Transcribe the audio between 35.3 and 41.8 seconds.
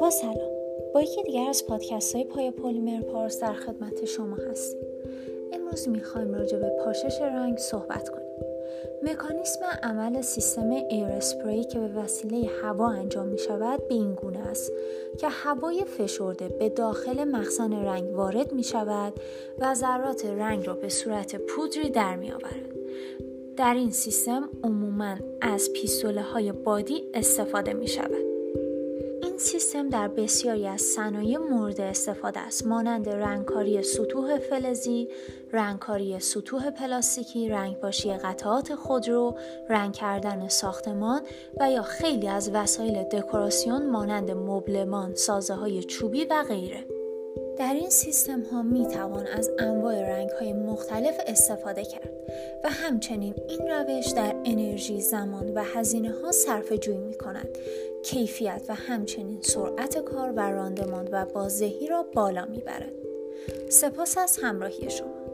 رنگکاری سطوح پلاستیکی، رنگپاشی قطعات خودرو، رنگ کردن ساختمان و